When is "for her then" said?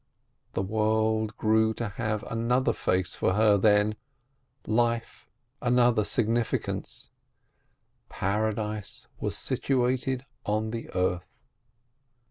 3.13-3.95